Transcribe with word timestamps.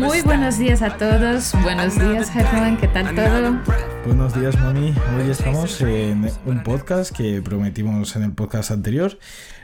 Muy 0.00 0.22
buenos 0.22 0.58
días 0.58 0.82
a 0.82 0.96
todos. 0.96 1.52
Buenos 1.62 1.98
días, 1.98 2.30
Germán. 2.30 2.76
¿Qué 2.76 2.88
tal 2.88 3.14
todo? 3.14 3.60
Buenos 4.06 4.34
días, 4.34 4.58
Moni. 4.58 4.92
Hoy 5.16 5.30
estamos 5.30 5.80
en 5.82 6.28
un 6.46 6.64
podcast 6.64 7.16
que 7.16 7.40
prometimos 7.42 8.16
en 8.16 8.24
el 8.24 8.32
podcast 8.32 8.72
anterior, 8.72 9.16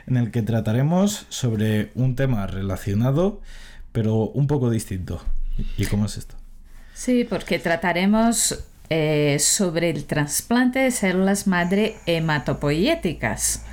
en 0.07 0.15
el 0.15 0.31
que 0.31 0.41
trataremos 0.41 1.25
sobre 1.27 1.91
un 1.95 2.15
tema 2.15 2.47
relacionado, 2.47 3.41
pero 3.91 4.29
un 4.29 4.47
poco 4.47 4.69
distinto. 4.69 5.21
¿Y 5.77 5.85
cómo 5.85 6.05
es 6.05 6.15
esto? 6.15 6.35
Sí, 6.93 7.25
porque 7.25 7.59
trataremos 7.59 8.63
eh, 8.89 9.37
sobre 9.39 9.89
el 9.89 10.05
trasplante 10.05 10.79
de 10.79 10.91
células 10.91 11.45
madre 11.45 11.97
hematopoyéticas. 12.05 13.65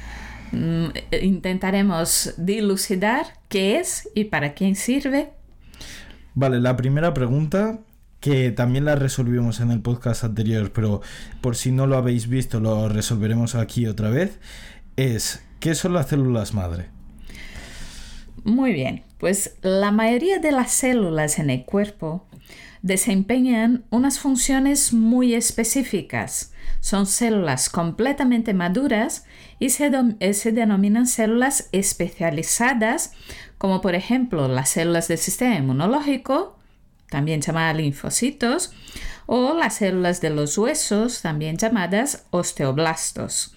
Mm, 0.52 0.86
intentaremos 1.22 2.34
dilucidar 2.36 3.26
qué 3.48 3.78
es 3.78 4.08
y 4.14 4.24
para 4.24 4.54
quién 4.54 4.76
sirve. 4.76 5.30
Vale, 6.34 6.60
la 6.60 6.76
primera 6.76 7.14
pregunta 7.14 7.80
que 8.20 8.50
también 8.50 8.84
la 8.84 8.96
resolvimos 8.96 9.60
en 9.60 9.70
el 9.70 9.80
podcast 9.80 10.24
anterior, 10.24 10.72
pero 10.72 11.00
por 11.40 11.56
si 11.56 11.70
no 11.72 11.86
lo 11.86 11.96
habéis 11.96 12.28
visto 12.28 12.60
lo 12.60 12.88
resolveremos 12.88 13.54
aquí 13.54 13.86
otra 13.86 14.10
vez, 14.10 14.40
es 14.96 15.44
¿qué 15.60 15.74
son 15.74 15.94
las 15.94 16.08
células 16.08 16.54
madre? 16.54 16.86
Muy 18.44 18.72
bien, 18.72 19.04
pues 19.18 19.56
la 19.62 19.90
mayoría 19.92 20.38
de 20.38 20.52
las 20.52 20.70
células 20.72 21.38
en 21.38 21.50
el 21.50 21.64
cuerpo 21.64 22.24
desempeñan 22.82 23.84
unas 23.90 24.18
funciones 24.18 24.92
muy 24.92 25.34
específicas. 25.34 26.52
Son 26.80 27.06
células 27.06 27.68
completamente 27.68 28.54
maduras 28.54 29.24
y 29.58 29.70
se, 29.70 29.90
eh, 30.20 30.34
se, 30.34 30.52
denominan 30.52 31.06
células 31.06 31.68
especializadas, 31.72 33.12
como 33.58 33.80
por 33.80 33.94
ejemplo 33.94 34.48
las 34.48 34.70
células 34.70 35.08
del 35.08 35.18
sistema 35.18 35.56
inmunológico, 35.56 36.56
también 37.10 37.40
llamadas 37.40 37.76
linfocitos, 37.76 38.72
o 39.26 39.54
las 39.54 39.76
células 39.76 40.20
de 40.20 40.30
los 40.30 40.56
huesos, 40.56 41.22
también 41.22 41.56
llamadas 41.56 42.26
osteoblastos. 42.30 43.54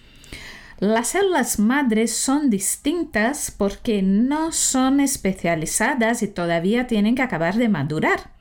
Las 0.82 1.10
células 1.10 1.60
madres 1.60 2.12
son 2.12 2.50
distintas 2.50 3.52
porque 3.56 4.02
no 4.02 4.50
son 4.50 4.98
especializadas 4.98 6.24
y 6.24 6.28
todavía 6.28 6.88
tienen 6.88 7.14
que 7.14 7.22
acabar 7.22 7.54
de 7.54 7.68
madurar. 7.68 8.32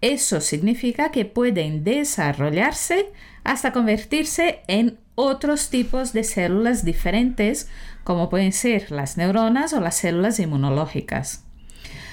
Eso 0.00 0.40
significa 0.40 1.10
que 1.10 1.24
pueden 1.24 1.82
desarrollarse 1.82 3.10
hasta 3.42 3.72
convertirse 3.72 4.60
en 4.68 4.98
otros 5.16 5.70
tipos 5.70 6.12
de 6.12 6.22
células 6.22 6.84
diferentes, 6.84 7.68
como 8.04 8.28
pueden 8.28 8.52
ser 8.52 8.92
las 8.92 9.16
neuronas 9.16 9.72
o 9.72 9.80
las 9.80 9.96
células 9.96 10.38
inmunológicas. 10.38 11.44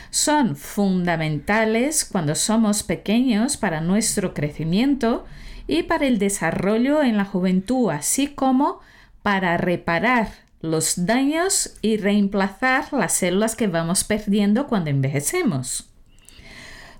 Son 0.09 0.55
fundamentales 0.55 2.05
cuando 2.05 2.35
somos 2.35 2.81
pequeños 2.81 3.57
para 3.57 3.81
nuestro 3.81 4.33
crecimiento 4.33 5.25
y 5.67 5.83
para 5.83 6.07
el 6.07 6.17
desarrollo 6.17 7.03
en 7.03 7.17
la 7.17 7.25
juventud, 7.25 7.91
así 7.91 8.27
como 8.27 8.79
para 9.21 9.57
reparar 9.57 10.29
los 10.61 11.05
daños 11.05 11.77
y 11.81 11.97
reemplazar 11.97 12.91
las 12.93 13.13
células 13.13 13.55
que 13.55 13.67
vamos 13.67 14.03
perdiendo 14.03 14.67
cuando 14.67 14.89
envejecemos. 14.89 15.94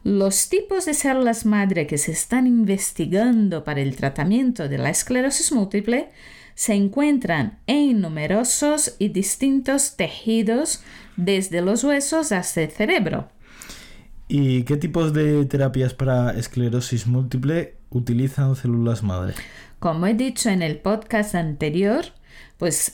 Los 0.05 0.49
tipos 0.49 0.85
de 0.85 0.93
células 0.93 1.47
madre 1.47 1.87
que 1.87 1.97
se 1.97 2.11
están 2.11 2.45
investigando 2.45 3.63
para 3.63 3.81
el 3.81 3.95
tratamiento 3.95 4.69
de 4.69 4.77
la 4.77 4.91
esclerosis 4.91 5.51
múltiple 5.51 6.09
se 6.53 6.75
encuentran 6.75 7.57
en 7.65 8.01
numerosos 8.01 8.97
y 8.99 9.09
distintos 9.09 9.95
tejidos, 9.95 10.83
desde 11.17 11.63
los 11.63 11.83
huesos 11.83 12.31
hasta 12.31 12.61
el 12.61 12.69
cerebro. 12.69 13.29
¿Y 14.27 14.61
qué 14.65 14.77
tipos 14.77 15.11
de 15.11 15.43
terapias 15.45 15.95
para 15.95 16.37
esclerosis 16.37 17.07
múltiple 17.07 17.75
utilizan 17.89 18.55
células 18.55 19.01
madre? 19.01 19.33
Como 19.79 20.05
he 20.05 20.13
dicho 20.13 20.51
en 20.51 20.61
el 20.61 20.77
podcast 20.77 21.33
anterior, 21.33 22.05
pues 22.59 22.93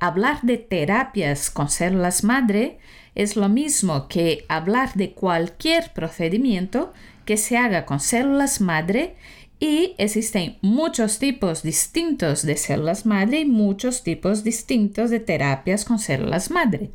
hablar 0.00 0.42
de 0.42 0.58
terapias 0.58 1.50
con 1.50 1.68
células 1.68 2.24
madre 2.24 2.78
es 3.14 3.36
lo 3.36 3.48
mismo 3.48 4.08
que 4.08 4.44
hablar 4.48 4.94
de 4.94 5.12
cualquier 5.12 5.92
procedimiento 5.92 6.92
que 7.24 7.36
se 7.36 7.56
haga 7.56 7.84
con 7.84 8.00
células 8.00 8.60
madre 8.60 9.16
y 9.60 9.94
existen 9.98 10.58
muchos 10.60 11.18
tipos 11.18 11.62
distintos 11.62 12.42
de 12.42 12.56
células 12.56 13.06
madre 13.06 13.40
y 13.40 13.44
muchos 13.44 14.02
tipos 14.02 14.42
distintos 14.42 15.10
de 15.10 15.20
terapias 15.20 15.84
con 15.84 15.98
células 15.98 16.50
madre. 16.50 16.90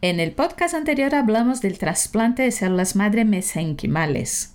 En 0.00 0.20
el 0.20 0.32
podcast 0.32 0.74
anterior 0.74 1.14
hablamos 1.14 1.60
del 1.60 1.78
trasplante 1.78 2.42
de 2.42 2.52
células 2.52 2.94
madre 2.94 3.24
mesenquimales. 3.24 4.54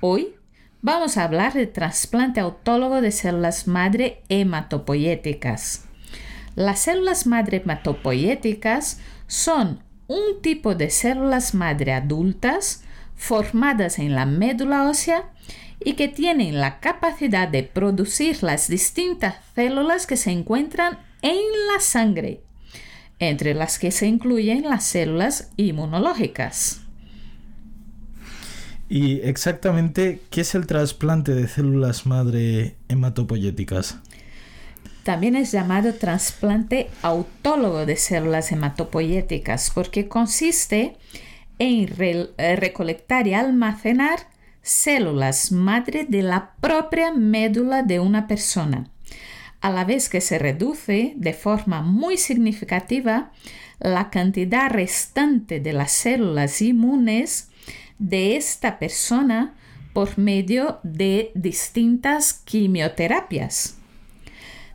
Hoy 0.00 0.34
vamos 0.82 1.16
a 1.16 1.24
hablar 1.24 1.52
del 1.52 1.70
trasplante 1.70 2.40
autólogo 2.40 3.00
de 3.00 3.10
células 3.10 3.66
madre 3.66 4.22
hematopoyéticas. 4.28 5.89
Las 6.56 6.80
células 6.80 7.26
madre 7.26 7.58
hematopoyéticas 7.58 8.98
son 9.26 9.82
un 10.08 10.42
tipo 10.42 10.74
de 10.74 10.90
células 10.90 11.54
madre 11.54 11.92
adultas 11.92 12.82
formadas 13.14 13.98
en 13.98 14.14
la 14.14 14.26
médula 14.26 14.88
ósea 14.88 15.30
y 15.84 15.94
que 15.94 16.08
tienen 16.08 16.60
la 16.60 16.80
capacidad 16.80 17.48
de 17.48 17.62
producir 17.62 18.42
las 18.42 18.68
distintas 18.68 19.36
células 19.54 20.06
que 20.06 20.16
se 20.16 20.30
encuentran 20.30 20.98
en 21.22 21.38
la 21.72 21.80
sangre, 21.80 22.40
entre 23.18 23.54
las 23.54 23.78
que 23.78 23.90
se 23.90 24.06
incluyen 24.06 24.62
las 24.64 24.84
células 24.84 25.52
inmunológicas. 25.56 26.82
¿Y 28.88 29.20
exactamente 29.20 30.20
qué 30.30 30.40
es 30.40 30.54
el 30.56 30.66
trasplante 30.66 31.32
de 31.32 31.46
células 31.46 32.06
madre 32.06 32.76
hematopoyéticas? 32.88 34.00
También 35.02 35.34
es 35.34 35.50
llamado 35.50 35.94
trasplante 35.94 36.90
autólogo 37.02 37.86
de 37.86 37.96
células 37.96 38.52
hematopoyéticas 38.52 39.70
porque 39.70 40.08
consiste 40.08 40.96
en 41.58 41.88
eh, 41.98 42.56
recolectar 42.56 43.26
y 43.26 43.34
almacenar 43.34 44.28
células 44.62 45.52
madre 45.52 46.04
de 46.08 46.22
la 46.22 46.52
propia 46.60 47.12
médula 47.12 47.82
de 47.82 47.98
una 47.98 48.26
persona, 48.26 48.90
a 49.60 49.70
la 49.70 49.84
vez 49.84 50.08
que 50.08 50.20
se 50.20 50.38
reduce 50.38 51.14
de 51.16 51.32
forma 51.32 51.82
muy 51.82 52.16
significativa 52.16 53.32
la 53.78 54.10
cantidad 54.10 54.70
restante 54.70 55.60
de 55.60 55.72
las 55.72 55.92
células 55.92 56.60
inmunes 56.60 57.48
de 57.98 58.36
esta 58.36 58.78
persona 58.78 59.54
por 59.92 60.18
medio 60.18 60.78
de 60.82 61.32
distintas 61.34 62.32
quimioterapias. 62.32 63.79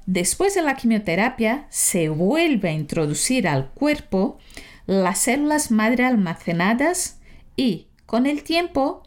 Después 0.06 0.54
de 0.54 0.62
la 0.62 0.76
quimioterapia 0.76 1.66
se 1.70 2.10
vuelve 2.10 2.70
a 2.70 2.74
introducir 2.74 3.48
al 3.48 3.72
cuerpo 3.72 4.38
las 4.86 5.20
células 5.20 5.72
madre 5.72 6.06
almacenadas 6.06 7.20
y 7.56 7.88
con 8.06 8.28
el 8.28 8.44
tiempo 8.44 9.04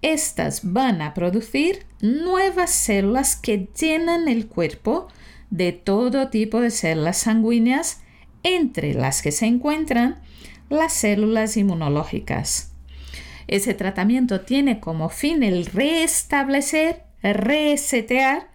estas 0.00 0.72
van 0.72 1.02
a 1.02 1.12
producir 1.12 1.84
nuevas 2.00 2.70
células 2.70 3.36
que 3.36 3.68
llenan 3.78 4.28
el 4.28 4.46
cuerpo 4.46 5.08
de 5.50 5.72
todo 5.72 6.28
tipo 6.28 6.60
de 6.60 6.70
células 6.70 7.18
sanguíneas 7.18 8.00
entre 8.42 8.94
las 8.94 9.22
que 9.22 9.32
se 9.32 9.46
encuentran 9.46 10.20
las 10.70 10.92
células 10.92 11.56
inmunológicas. 11.56 12.72
Ese 13.48 13.74
tratamiento 13.74 14.42
tiene 14.42 14.78
como 14.78 15.08
fin 15.08 15.42
el 15.42 15.66
restablecer, 15.66 17.04
resetear 17.22 18.50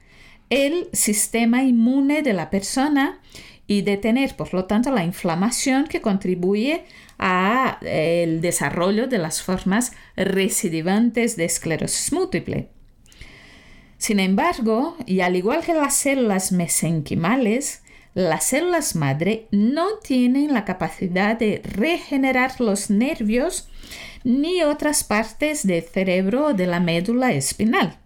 el 0.53 0.87
sistema 0.93 1.63
inmune 1.63 2.21
de 2.21 2.33
la 2.33 2.51
persona 2.51 3.19
y 3.65 3.81
detener, 3.81 4.35
por 4.35 4.53
lo 4.53 4.65
tanto, 4.65 4.91
la 4.91 5.03
inflamación 5.03 5.87
que 5.87 5.99
contribuye 5.99 6.83
al 7.17 7.77
eh, 7.81 8.37
desarrollo 8.39 9.07
de 9.07 9.17
las 9.17 9.41
formas 9.41 9.93
recidivantes 10.15 11.37
de 11.37 11.45
esclerosis 11.45 12.13
múltiple. 12.13 12.69
Sin 13.97 14.19
embargo, 14.19 14.95
y 15.07 15.21
al 15.21 15.35
igual 15.35 15.63
que 15.63 15.73
las 15.73 15.95
células 15.95 16.51
mesenquimales, 16.51 17.81
las 18.13 18.45
células 18.45 18.95
madre 18.95 19.47
no 19.49 19.97
tienen 20.03 20.53
la 20.53 20.65
capacidad 20.65 21.35
de 21.39 21.61
regenerar 21.63 22.61
los 22.61 22.91
nervios 22.91 23.69
ni 24.23 24.61
otras 24.61 25.03
partes 25.03 25.65
del 25.65 25.81
cerebro 25.83 26.47
o 26.47 26.53
de 26.53 26.67
la 26.67 26.79
médula 26.79 27.31
espinal. 27.31 28.02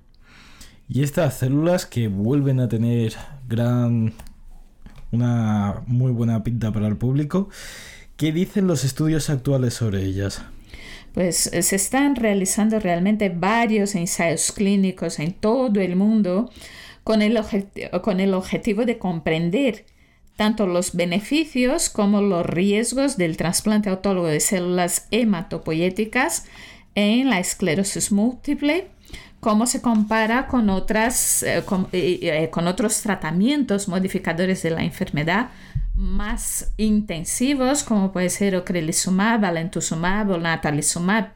Y 0.90 1.04
estas 1.04 1.38
células 1.38 1.86
que 1.86 2.08
vuelven 2.08 2.60
a 2.60 2.70
tener 2.70 3.14
gran 3.48 4.14
una 5.12 5.84
muy 5.88 6.12
buena 6.12 6.44
pinta 6.44 6.72
para 6.72 6.88
el 6.88 6.98
público, 6.98 7.50
¿qué 8.18 8.32
dicen 8.32 8.68
los 8.68 8.84
estudios 8.84 9.30
actuales 9.30 9.74
sobre 9.74 10.04
ellas? 10.04 10.42
Pues 11.14 11.48
eh, 11.48 11.62
se 11.64 11.76
están 11.76 12.16
realizando 12.16 12.80
realmente 12.80 13.30
varios 13.30 13.96
ensayos 13.96 14.52
clínicos 14.52 15.20
en 15.20 15.34
todo 15.34 15.80
el 15.80 15.96
mundo 15.96 16.52
con 17.04 17.22
el, 17.22 17.40
con 18.02 18.20
el 18.20 18.34
objetivo 18.34 18.86
de 18.86 18.98
comprender 18.98 19.86
tanto 20.36 20.68
los 20.68 20.96
beneficios 20.96 21.90
como 21.90 22.22
los 22.22 22.46
riesgos 22.46 23.18
del 23.18 23.38
trasplante 23.38 23.90
autólogo 23.90 24.28
de 24.28 24.40
células 24.40 25.08
hematopoyéticas 25.10 26.46
en 26.94 27.30
la 27.30 27.40
esclerosis 27.40 28.12
múltiple, 28.12 28.90
cómo 29.40 29.68
se 29.68 29.82
compara 29.82 30.48
con, 30.48 30.70
otras, 30.70 31.44
eh, 31.44 31.64
eh, 31.92 32.50
con, 32.52 32.68
otros 32.68 33.02
tratamientos 33.02 33.88
modificadores 33.88 34.64
de 34.64 34.72
la 34.72 34.84
enfermedad 34.84 35.50
más 35.96 36.72
intensivos, 36.78 37.84
como 37.84 38.12
puede 38.12 38.30
ser 38.30 38.56
ocrelizumab, 38.56 39.44
alentuxumab 39.46 40.30
o 40.32 40.38
natalizumab. 40.38 41.30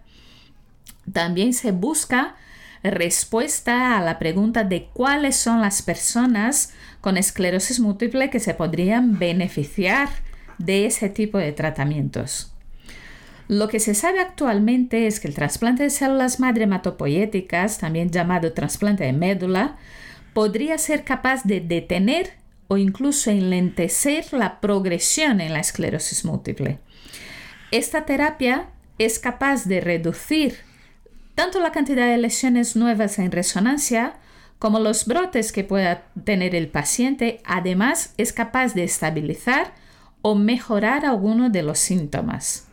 También 1.12 1.53
se 1.53 1.71
busca 1.71 2.36
respuesta 2.83 3.98
a 3.98 4.01
la 4.01 4.18
pregunta 4.19 4.63
de 4.63 4.89
cuáles 4.94 5.36
son 5.36 5.62
las 5.62 5.81
personas 5.81 6.74
con 7.00 7.18
esclerosis 7.18 7.80
múltiple 7.80 8.30
que 8.30 8.39
se 8.39 8.53
podrían 8.53 9.19
beneficiar 9.19 10.09
de 10.57 10.86
ese 10.86 11.09
tipo 11.09 11.38
de 11.38 11.51
tratamientos. 11.51 12.53
Lo 13.51 13.68
que 13.68 13.81
se 13.81 13.95
sabe 13.95 14.21
actualmente 14.21 15.07
es 15.07 15.19
que 15.19 15.27
el 15.27 15.36
trasplante 15.36 15.83
de 15.83 15.89
células 15.89 16.39
madre 16.39 16.63
hematopoyéticas, 16.63 17.80
también 17.80 18.09
llamado 18.09 18.53
trasplante 18.53 19.03
de 19.03 19.12
médula, 19.12 19.75
podría 20.33 20.77
ser 20.77 21.03
capaz 21.03 21.44
de 21.44 21.59
detener 21.59 22.31
o 22.69 22.77
incluso 22.77 23.30
enlentecer 23.30 24.31
la 24.31 24.62
progresión 24.62 25.42
en 25.42 25.51
la 25.51 25.59
esclerosis 25.59 26.24
múltiple. 26.24 26.80
Esta 27.71 28.06
terapia 28.06 28.69
es 28.98 29.19
capaz 29.19 29.65
de 29.65 29.81
reducir 29.81 30.56
tanto 31.36 31.59
la 31.59 31.74
cantidad 31.74 32.07
de 32.07 32.19
lesiones 32.19 32.77
nuevas 32.77 33.19
en 33.19 33.33
resonancia 33.33 34.13
como 34.59 34.80
los 34.80 35.06
brotes 35.06 35.51
que 35.51 35.65
pueda 35.65 36.06
tener 36.24 36.56
el 36.56 36.69
paciente, 36.69 37.42
además 37.44 38.13
es 38.15 38.31
capaz 38.31 38.75
de 38.75 38.86
estabilizar 38.86 39.74
o 40.21 40.36
mejorar 40.36 41.06
alguno 41.06 41.50
de 41.50 41.63
los 41.63 41.80
síntomas. 41.80 42.70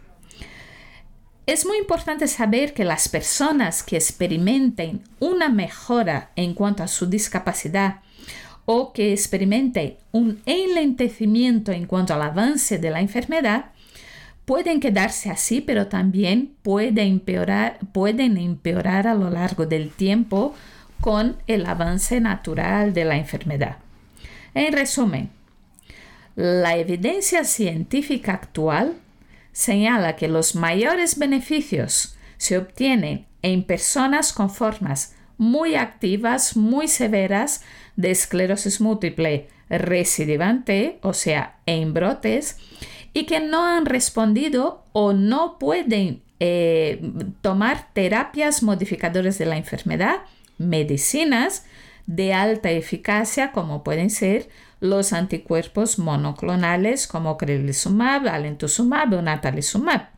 Es 1.48 1.64
muy 1.64 1.78
importante 1.78 2.26
saber 2.26 2.74
que 2.74 2.84
las 2.84 3.08
personas 3.08 3.82
que 3.82 3.96
experimenten 3.96 5.00
una 5.18 5.48
mejora 5.48 6.30
en 6.36 6.52
cuanto 6.52 6.82
a 6.82 6.88
su 6.88 7.06
discapacidad 7.06 8.00
o 8.66 8.92
que 8.92 9.14
experimenten 9.14 9.96
un 10.12 10.42
enlentecimiento 10.44 11.72
en 11.72 11.86
cuanto 11.86 12.12
al 12.12 12.20
avance 12.20 12.76
de 12.76 12.90
la 12.90 13.00
enfermedad 13.00 13.70
pueden 14.44 14.78
quedarse 14.78 15.30
así, 15.30 15.62
pero 15.62 15.86
también 15.86 16.54
pueden 16.60 17.22
empeorar, 18.36 19.06
a 19.06 19.14
lo 19.14 19.30
largo 19.30 19.64
del 19.64 19.88
tiempo 19.88 20.54
con 21.00 21.38
el 21.46 21.64
avance 21.64 22.20
natural 22.20 22.92
de 22.92 23.06
la 23.06 23.16
enfermedad. 23.16 23.78
En 24.52 24.74
resumen, 24.74 25.30
la 26.36 26.76
evidencia 26.76 27.44
científica 27.44 28.34
actual 28.34 28.96
señala 29.58 30.14
que 30.14 30.28
los 30.28 30.54
mayores 30.54 31.18
beneficios 31.18 32.16
se 32.36 32.56
obtienen 32.56 33.26
en 33.42 33.64
personas 33.64 34.32
con 34.32 34.50
formas 34.50 35.16
muy 35.36 35.74
activas, 35.74 36.56
muy 36.56 36.86
severas 36.86 37.64
de 37.96 38.12
esclerosis 38.12 38.80
múltiple 38.80 39.48
recidivante, 39.68 41.00
o 41.02 41.12
sea, 41.12 41.56
en 41.66 41.92
brotes, 41.92 42.56
y 43.12 43.26
que 43.26 43.40
no 43.40 43.66
han 43.66 43.84
respondido 43.86 44.84
o 44.92 45.12
no 45.12 45.58
pueden 45.58 46.22
eh, 46.38 47.02
tomar 47.40 47.92
terapias 47.94 48.62
modificadoras 48.62 49.38
de 49.38 49.46
la 49.46 49.56
enfermedad, 49.56 50.18
medicinas 50.58 51.66
de 52.06 52.32
alta 52.32 52.70
eficacia 52.70 53.50
como 53.50 53.82
pueden 53.82 54.10
ser 54.10 54.50
los 54.80 55.12
anticuerpos 55.12 55.98
monoclonales 55.98 57.06
como 57.06 57.36
crelisumab, 57.36 58.28
alentuxumab 58.28 59.14
o 59.14 59.22
natalizumab. 59.22 60.08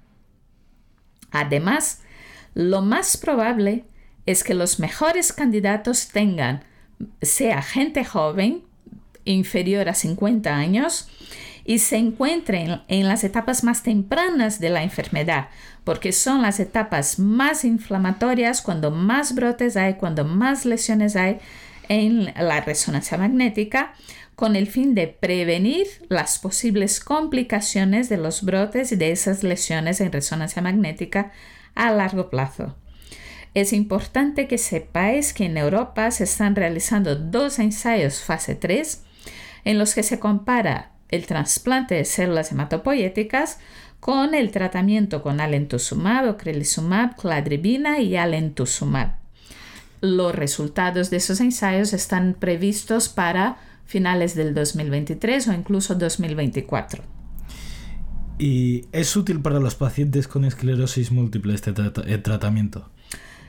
Además, 1.30 2.02
lo 2.54 2.82
más 2.82 3.16
probable 3.16 3.84
es 4.26 4.44
que 4.44 4.54
los 4.54 4.78
mejores 4.78 5.32
candidatos 5.32 6.08
tengan, 6.08 6.64
sea 7.22 7.62
gente 7.62 8.04
joven, 8.04 8.62
inferior 9.24 9.88
a 9.88 9.94
50 9.94 10.54
años, 10.54 11.08
y 11.64 11.78
se 11.78 11.96
encuentren 11.96 12.82
en 12.88 13.06
las 13.06 13.22
etapas 13.22 13.62
más 13.64 13.82
tempranas 13.82 14.60
de 14.60 14.70
la 14.70 14.82
enfermedad, 14.82 15.48
porque 15.84 16.12
son 16.12 16.42
las 16.42 16.58
etapas 16.58 17.18
más 17.18 17.64
inflamatorias, 17.64 18.60
cuando 18.60 18.90
más 18.90 19.34
brotes 19.34 19.76
hay, 19.76 19.94
cuando 19.94 20.24
más 20.24 20.64
lesiones 20.64 21.16
hay 21.16 21.38
en 21.90 22.32
la 22.36 22.60
resonancia 22.60 23.18
magnética, 23.18 23.92
con 24.36 24.54
el 24.56 24.68
fin 24.68 24.94
de 24.94 25.08
prevenir 25.08 25.86
las 26.08 26.38
posibles 26.38 27.00
complicaciones 27.00 28.08
de 28.08 28.16
los 28.16 28.42
brotes 28.42 28.92
y 28.92 28.96
de 28.96 29.10
esas 29.10 29.42
lesiones 29.42 30.00
en 30.00 30.12
resonancia 30.12 30.62
magnética 30.62 31.32
a 31.74 31.90
largo 31.90 32.30
plazo. 32.30 32.76
Es 33.54 33.72
importante 33.72 34.46
que 34.46 34.56
sepáis 34.56 35.34
que 35.34 35.46
en 35.46 35.58
Europa 35.58 36.10
se 36.12 36.24
están 36.24 36.54
realizando 36.54 37.16
dos 37.16 37.58
ensayos 37.58 38.20
fase 38.20 38.54
3 38.54 39.02
en 39.64 39.78
los 39.78 39.92
que 39.92 40.04
se 40.04 40.20
compara 40.20 40.92
el 41.08 41.26
trasplante 41.26 41.96
de 41.96 42.04
células 42.04 42.52
hematopoyéticas 42.52 43.58
con 43.98 44.34
el 44.34 44.52
tratamiento 44.52 45.22
con 45.22 45.40
alentuxumab, 45.40 46.28
ocrelizumab, 46.28 47.16
cladribina 47.16 47.98
y 47.98 48.16
alentuxumab. 48.16 49.19
Los 50.00 50.34
resultados 50.34 51.10
de 51.10 51.18
esos 51.18 51.40
ensayos 51.40 51.92
están 51.92 52.34
previstos 52.38 53.08
para 53.08 53.58
finales 53.84 54.34
del 54.34 54.54
2023 54.54 55.48
o 55.48 55.52
incluso 55.52 55.94
2024. 55.94 57.02
¿Y 58.38 58.86
es 58.92 59.14
útil 59.16 59.42
para 59.42 59.60
los 59.60 59.74
pacientes 59.74 60.26
con 60.26 60.46
esclerosis 60.46 61.12
múltiple 61.12 61.54
este 61.54 61.74
eh, 62.06 62.18
tratamiento? 62.18 62.88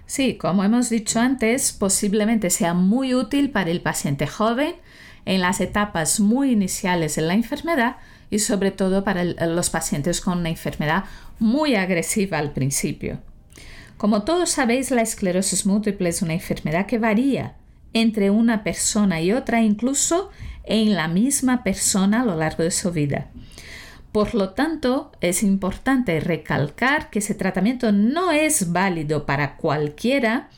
Sí, 0.05 0.35
como 0.35 0.65
hemos 0.65 0.89
dicho 0.89 1.21
antes, 1.21 1.71
posiblemente 1.71 2.49
sea 2.49 2.73
muy 2.73 3.13
útil 3.13 3.51
para 3.51 3.71
el 3.71 3.79
paciente 3.79 4.27
joven 4.27 4.75
en 5.23 5.39
las 5.39 5.61
etapas 5.61 6.19
muy 6.19 6.51
iniciales 6.51 7.15
de 7.15 7.21
la 7.21 7.33
enfermedad 7.33 7.95
y 8.29 8.39
sobre 8.39 8.71
todo 8.71 9.05
para 9.05 9.23
los 9.23 9.69
pacientes 9.69 10.19
con 10.19 10.39
una 10.39 10.49
enfermedad 10.49 11.05
muy 11.39 11.75
agresiva 11.75 12.39
al 12.39 12.51
principio. 12.51 13.19
Como 14.01 14.23
todos 14.23 14.49
sabéis, 14.49 14.89
la 14.89 15.03
esclerosis 15.03 15.67
múltiple 15.67 16.09
es 16.09 16.23
una 16.23 16.33
enfermedad 16.33 16.87
que 16.87 16.97
varía 16.97 17.53
entre 17.93 18.31
una 18.31 18.63
persona 18.63 19.21
y 19.21 19.31
otra, 19.31 19.61
incluso 19.61 20.31
en 20.63 20.95
la 20.95 21.07
misma 21.07 21.63
persona 21.63 22.21
a 22.21 22.25
lo 22.25 22.35
largo 22.35 22.63
de 22.63 22.71
su 22.71 22.91
vida. 22.91 23.29
Por 24.11 24.33
lo 24.33 24.53
tanto, 24.53 25.11
es 25.21 25.43
importante 25.43 26.19
recalcar 26.19 27.11
que 27.11 27.19
ese 27.19 27.35
tratamiento 27.35 27.91
no 27.91 28.31
es 28.31 28.71
válido 28.71 29.27
para 29.27 29.55
cualquiera 29.55 30.49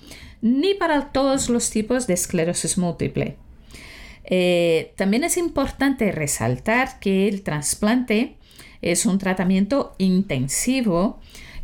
ni 0.41 0.73
para 0.73 1.12
todos 1.12 1.50
los 1.50 1.69
tipos 1.69 2.07
de 2.07 2.13
esclerosis 2.13 2.77
múltiple. 2.77 3.35
Eh, 4.23 4.93
también 4.95 5.25
es 5.25 5.35
importante 5.35 6.13
resaltar 6.13 6.97
que 7.01 7.27
el 7.27 7.43
trasplante 7.43 8.38
es 8.81 9.05
un 9.05 9.17
tratamiento 9.17 9.95
intensivo 9.97 11.19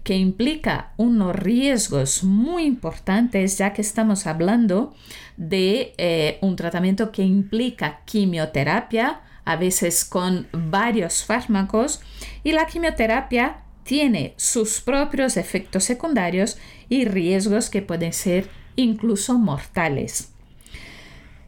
que 0.10 0.18
implica 0.18 0.92
unos 0.98 1.36
riesgos 1.36 2.24
muy 2.24 2.64
importantes 2.64 3.60
ya 3.60 3.74
que 3.74 3.84
estamos 3.84 4.26
hablando 4.26 4.96
de 5.38 5.94
eh, 6.00 6.40
un 6.42 6.56
tratamiento 6.56 7.12
que 7.12 7.22
implica 7.22 8.02
quimioterapia, 8.06 9.22
a 9.46 9.56
veces 9.56 10.04
con 10.06 10.48
varios 10.52 11.24
fármacos, 11.24 12.02
y 12.44 12.54
la 12.54 12.66
quimioterapia 12.66 13.58
tiene 13.84 14.34
sus 14.36 14.82
propios 14.82 15.38
efectos 15.38 15.84
secundarios 15.84 16.58
y 16.90 17.06
riesgos 17.06 17.70
que 17.70 17.84
pueden 17.84 18.12
ser 18.12 18.50
incluso 18.78 19.38
mortales. 19.38 20.32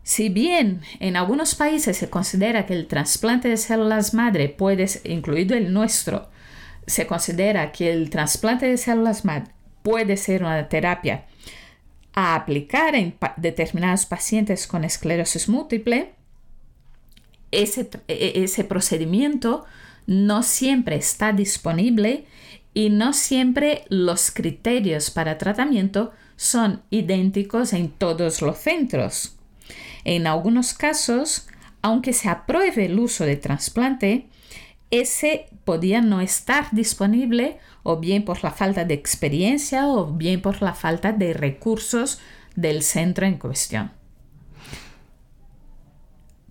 Si 0.03 0.29
bien 0.29 0.81
en 0.99 1.15
algunos 1.15 1.55
países 1.55 1.97
se 1.97 2.11
considera 2.11 2.67
que 2.67 2.73
el 2.75 2.85
trasplante 2.85 3.47
de 3.47 3.57
células 3.57 4.13
madre 4.13 4.49
puede, 4.49 4.85
incluido 5.05 5.57
el 5.57 5.73
nuestro, 5.73 6.29
se 6.87 7.07
considera 7.07 7.71
que 7.71 7.91
el 7.91 8.09
trasplante 8.09 8.65
de 8.67 8.77
células 8.77 9.25
madre 9.25 9.51
puede 9.83 10.17
ser 10.17 10.43
una 10.43 10.67
terapia 10.69 11.25
a 12.13 12.35
aplicar 12.35 12.95
en 12.95 13.15
determinados 13.37 14.05
pacientes 14.05 14.67
con 14.67 14.83
esclerosis 14.83 15.47
múltiple, 15.47 16.13
ese, 17.51 17.89
e, 18.07 18.43
ese 18.43 18.63
procedimiento 18.63 19.65
no 20.07 20.43
siempre 20.43 20.95
está 20.95 21.31
disponible 21.31 22.25
y 22.73 22.89
no 22.89 23.13
siempre 23.13 23.85
los 23.89 24.31
criterios 24.31 25.11
para 25.11 25.37
tratamiento 25.37 26.11
son 26.35 26.81
idénticos 26.89 27.73
en 27.73 27.89
todos 27.89 28.41
los 28.41 28.57
centros. 28.57 29.35
En 30.03 30.27
algunos 30.27 30.73
casos, 30.73 31.47
aunque 31.81 32.13
se 32.13 32.29
apruebe 32.29 32.85
el 32.85 32.99
uso 32.99 33.25
de 33.25 33.35
trasplante, 33.35 34.27
ese 34.91 35.47
podía 35.63 36.01
no 36.01 36.21
estar 36.21 36.67
disponible 36.71 37.57
o 37.83 37.97
bien 37.97 38.23
por 38.23 38.43
la 38.43 38.51
falta 38.51 38.85
de 38.85 38.93
experiencia 38.93 39.87
o 39.87 40.05
bien 40.13 40.41
por 40.41 40.61
la 40.61 40.73
falta 40.73 41.13
de 41.13 41.33
recursos 41.33 42.19
del 42.55 42.83
centro 42.83 43.25
en 43.25 43.37
cuestión. 43.37 43.91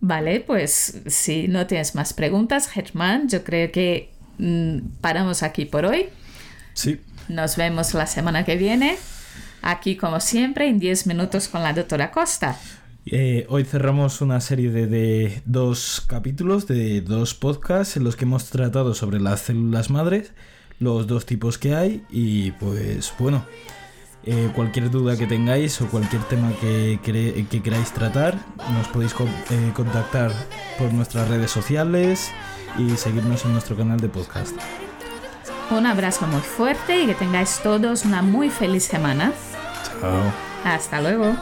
Vale, 0.01 0.41
pues 0.41 1.03
si 1.07 1.47
no 1.47 1.67
tienes 1.67 1.95
más 1.95 2.15
preguntas, 2.15 2.69
Germán, 2.69 3.29
yo 3.29 3.45
creo 3.45 3.71
que 3.71 4.11
mm, 4.39 4.79
paramos 5.03 5.43
aquí 5.43 5.67
por 5.67 5.85
hoy. 5.85 6.09
Sí. 6.73 7.01
Nos 7.29 7.57
vemos 7.57 7.93
la 7.93 8.07
semana 8.07 8.45
que 8.47 8.57
viene, 8.57 8.97
aquí 9.61 9.97
como 9.97 10.21
siempre, 10.21 10.69
en 10.69 10.79
10 10.79 11.07
minutos 11.07 11.49
con 11.49 11.63
la 11.63 11.75
doctora 11.75 12.11
Costa. 12.11 12.59
Eh, 13.07 13.47
hoy 13.49 13.65
cerramos 13.65 14.21
una 14.21 14.41
serie 14.41 14.71
de, 14.71 14.87
de 14.87 15.43
dos 15.47 16.05
capítulos, 16.07 16.67
de 16.67 17.01
dos 17.01 17.35
podcasts 17.35 17.97
en 17.97 18.05
los 18.05 18.15
que 18.15 18.25
hemos 18.25 18.47
tratado 18.51 18.95
sobre 18.95 19.21
las 19.21 19.41
células 19.41 19.91
madres, 19.91 20.33
los 20.79 21.07
dos 21.07 21.27
tipos 21.27 21.59
que 21.59 21.75
hay 21.75 22.05
y 22.11 22.53
pues 22.53 23.13
bueno, 23.19 23.45
eh, 24.25 24.51
cualquier 24.55 24.91
duda 24.91 25.17
que 25.17 25.27
tengáis 25.27 25.81
o 25.81 25.87
cualquier 25.89 26.23
tema 26.25 26.53
que, 26.61 27.01
que 27.03 27.63
queráis 27.63 27.91
tratar, 27.93 28.39
nos 28.75 28.87
podéis 28.89 29.15
con- 29.15 29.29
eh, 29.29 29.73
contactar 29.75 30.31
por 30.79 30.93
nuestras 30.93 31.29
redes 31.29 31.51
sociales 31.51 32.31
y 32.79 32.91
seguirnos 32.97 33.45
en 33.45 33.53
nuestro 33.55 33.77
canal 33.77 33.99
de 33.99 34.09
podcast. 34.09 34.55
Un 35.71 35.87
abrazo 35.87 36.27
muy 36.27 36.41
fuerte 36.43 37.03
y 37.03 37.07
que 37.07 37.15
tengáis 37.15 37.61
todos 37.63 38.05
una 38.05 38.23
muy 38.23 38.51
feliz 38.51 38.85
semana. 38.85 39.33
Chao. 40.01 40.33
Hasta 40.65 41.01
luego. 41.01 41.35